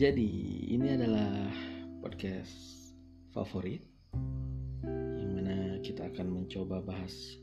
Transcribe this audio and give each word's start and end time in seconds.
Jadi, 0.00 0.32
ini 0.72 0.96
adalah 0.96 1.52
podcast 2.00 2.56
favorit 3.36 3.84
yang 4.88 5.28
mana 5.36 5.76
kita 5.84 6.08
akan 6.08 6.40
mencoba 6.40 6.80
bahas 6.80 7.36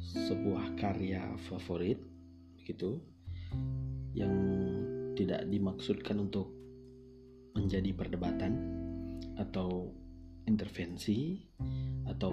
sebuah 0.00 0.80
karya 0.80 1.20
favorit 1.52 2.00
begitu 2.56 2.96
yang 4.16 4.32
tidak 5.20 5.44
dimaksudkan 5.52 6.16
untuk 6.16 6.48
menjadi 7.60 7.92
perdebatan 7.92 8.56
atau 9.36 9.92
intervensi 10.48 11.44
atau 12.08 12.32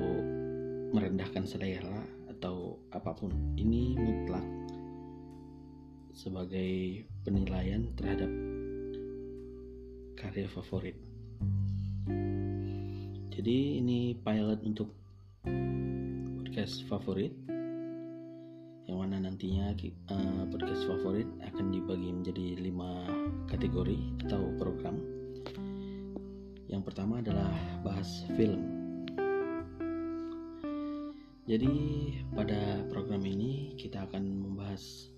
merendahkan 0.95 1.43
selera 1.43 1.99
atau 2.31 2.79
apa 2.95 3.11
pun. 3.11 3.59
Ini 3.59 3.99
mutlak 3.99 4.47
sebagai 6.15 7.03
penilaian 7.27 7.91
terhadap 7.99 8.54
karya 10.15 10.47
favorit. 10.47 10.95
Jadi 13.35 13.83
ini 13.83 14.15
pilot 14.15 14.63
untuk 14.63 14.95
podcast 16.39 16.87
favorit 16.87 17.35
yang 18.87 19.03
mana 19.03 19.27
nantinya 19.27 19.75
uh, 20.07 20.47
podcast 20.47 20.87
favorit 20.87 21.27
akan 21.43 21.67
dibagi 21.67 22.09
menjadi 22.15 22.45
lima 22.63 23.03
kategori 23.51 23.99
atau 24.25 24.55
program. 24.55 25.03
Yang 26.71 26.81
pertama 26.87 27.19
adalah 27.19 27.51
bahas 27.83 28.23
film. 28.39 28.85
Jadi 31.45 31.69
pada 32.33 32.81
program 32.89 33.21
ini 33.21 33.77
kita 33.77 34.09
akan 34.09 34.23
membahas 34.49 35.11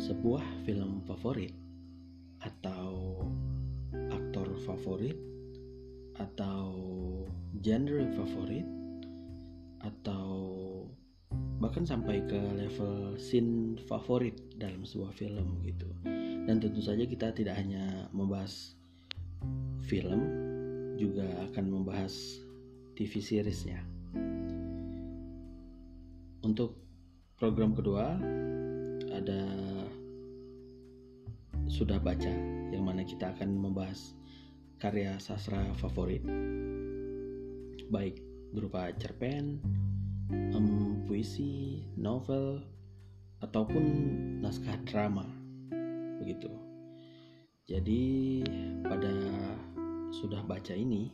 sebuah 0.00 0.44
film 0.64 1.04
favorit 1.04 1.52
atau 2.40 3.05
favorit 4.66 5.14
atau 6.18 6.74
genre 7.62 8.04
favorit 8.18 8.66
atau 9.86 10.26
bahkan 11.62 11.86
sampai 11.86 12.20
ke 12.26 12.36
level 12.36 13.16
scene 13.16 13.80
favorit 13.86 14.36
dalam 14.58 14.82
sebuah 14.82 15.14
film 15.14 15.62
gitu. 15.64 15.88
Dan 16.46 16.58
tentu 16.58 16.82
saja 16.82 17.06
kita 17.06 17.32
tidak 17.32 17.56
hanya 17.58 18.10
membahas 18.10 18.76
film 19.86 20.20
juga 20.98 21.26
akan 21.50 21.64
membahas 21.70 22.42
TV 22.96 23.20
seriesnya. 23.20 23.82
Untuk 26.46 26.78
program 27.36 27.74
kedua 27.74 28.16
ada 29.12 29.42
sudah 31.66 31.98
baca 31.98 32.30
yang 32.70 32.86
mana 32.86 33.02
kita 33.02 33.34
akan 33.34 33.58
membahas 33.58 34.14
karya 34.76 35.16
sastra 35.16 35.72
favorit. 35.80 36.20
Baik 37.88 38.20
berupa 38.52 38.92
cerpen, 39.00 39.56
um, 40.52 41.00
puisi, 41.08 41.80
novel, 41.96 42.60
ataupun 43.40 43.84
naskah 44.44 44.76
drama. 44.84 45.24
Begitu. 46.20 46.52
Jadi 47.66 48.04
pada 48.84 49.12
sudah 50.12 50.44
baca 50.44 50.76
ini 50.76 51.10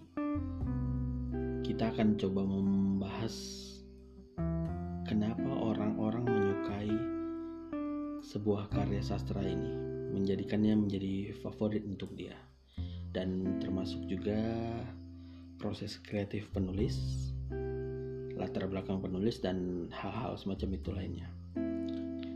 kita 1.62 1.94
akan 1.94 2.18
coba 2.18 2.42
membahas 2.42 3.34
kenapa 5.06 5.48
orang-orang 5.48 6.26
menyukai 6.26 6.92
sebuah 8.26 8.74
karya 8.74 9.00
sastra 9.00 9.40
ini, 9.46 9.70
menjadikannya 10.12 10.74
menjadi 10.82 11.30
favorit 11.40 11.86
untuk 11.86 12.12
dia 12.18 12.34
dan 13.12 13.60
termasuk 13.60 14.08
juga 14.08 14.40
proses 15.60 16.00
kreatif 16.00 16.48
penulis, 16.50 16.98
latar 18.34 18.66
belakang 18.66 18.98
penulis 18.98 19.38
dan 19.38 19.86
hal-hal 19.92 20.34
semacam 20.34 20.68
itu 20.74 20.90
lainnya. 20.90 21.28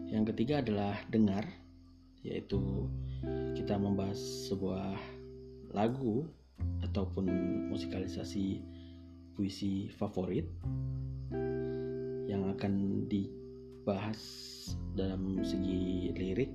Yang 0.06 0.36
ketiga 0.36 0.62
adalah 0.62 0.94
dengar, 1.10 1.42
yaitu 2.22 2.86
kita 3.58 3.74
membahas 3.80 4.20
sebuah 4.46 4.94
lagu 5.74 6.28
ataupun 6.86 7.26
musikalisasi 7.72 8.62
puisi 9.34 9.90
favorit 9.96 10.46
yang 12.30 12.46
akan 12.52 13.04
dibahas 13.10 14.20
dalam 14.94 15.42
segi 15.42 16.14
lirik, 16.14 16.52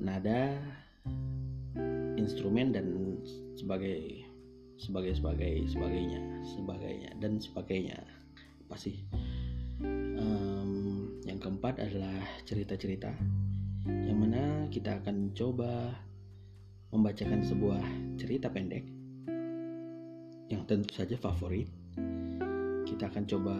nada, 0.00 0.56
instrumen 2.20 2.76
dan 2.76 2.86
sebagai 3.56 4.28
sebagai 4.76 5.12
sebagai 5.16 5.52
sebagainya 5.68 6.20
sebagainya 6.56 7.10
dan 7.20 7.40
sebagainya. 7.40 7.98
Pasti 8.68 9.00
um, 10.20 10.72
yang 11.24 11.40
keempat 11.40 11.80
adalah 11.80 12.20
cerita-cerita 12.44 13.10
yang 13.88 14.18
mana 14.20 14.68
kita 14.68 15.00
akan 15.00 15.32
coba 15.32 15.96
membacakan 16.92 17.40
sebuah 17.40 17.82
cerita 18.20 18.52
pendek 18.52 18.84
yang 20.52 20.62
tentu 20.68 20.92
saja 20.92 21.16
favorit. 21.16 21.70
Kita 22.84 23.06
akan 23.06 23.24
coba 23.24 23.56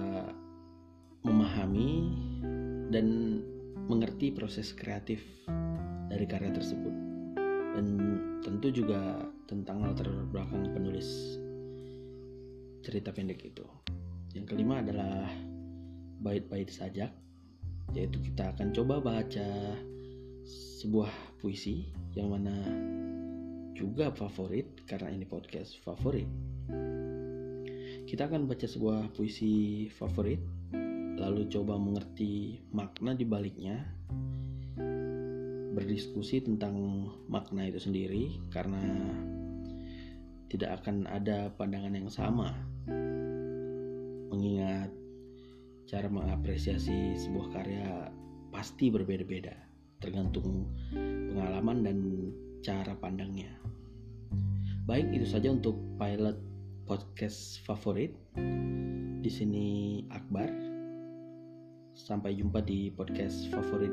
memahami 1.22 1.90
dan 2.90 3.38
mengerti 3.86 4.34
proses 4.34 4.74
kreatif 4.74 5.22
dari 6.10 6.26
karya 6.26 6.50
tersebut 6.50 6.99
dan 7.74 7.86
tentu 8.42 8.68
juga 8.82 9.24
tentang 9.46 9.82
latar 9.86 10.10
belakang 10.30 10.70
penulis 10.74 11.38
cerita 12.80 13.12
pendek 13.12 13.44
itu. 13.44 13.66
Yang 14.32 14.54
kelima 14.54 14.80
adalah 14.80 15.28
bait-bait 16.20 16.70
sajak, 16.70 17.10
yaitu 17.92 18.18
kita 18.22 18.54
akan 18.54 18.72
coba 18.72 19.02
baca 19.02 19.48
sebuah 20.80 21.12
puisi 21.38 21.90
yang 22.16 22.32
mana 22.32 22.54
juga 23.76 24.12
favorit 24.12 24.66
karena 24.84 25.12
ini 25.12 25.24
podcast 25.24 25.76
favorit. 25.84 26.28
Kita 28.04 28.26
akan 28.26 28.50
baca 28.50 28.66
sebuah 28.66 29.14
puisi 29.14 29.86
favorit, 29.92 30.40
lalu 31.20 31.46
coba 31.52 31.78
mengerti 31.78 32.58
makna 32.74 33.14
di 33.14 33.24
baliknya 33.28 33.76
berdiskusi 35.70 36.42
tentang 36.42 37.06
makna 37.30 37.70
itu 37.70 37.78
sendiri 37.78 38.42
karena 38.50 38.82
tidak 40.50 40.82
akan 40.82 41.06
ada 41.06 41.54
pandangan 41.54 41.94
yang 41.94 42.10
sama. 42.10 42.50
Mengingat 44.34 44.90
cara 45.86 46.10
mengapresiasi 46.10 47.14
sebuah 47.18 47.48
karya 47.54 48.10
pasti 48.50 48.90
berbeda-beda 48.90 49.54
tergantung 50.02 50.66
pengalaman 50.90 51.86
dan 51.86 51.98
cara 52.66 52.98
pandangnya. 52.98 53.54
Baik 54.90 55.06
itu 55.14 55.26
saja 55.28 55.54
untuk 55.54 55.78
pilot 56.02 56.34
podcast 56.82 57.62
favorit. 57.62 58.10
Di 59.20 59.30
sini 59.30 60.00
Akbar. 60.10 60.50
Sampai 61.94 62.34
jumpa 62.34 62.64
di 62.64 62.88
podcast 62.90 63.46
favorit 63.52 63.92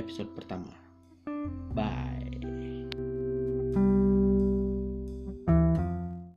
episode 0.00 0.32
pertama 0.32 0.87
Bye. 1.74 2.57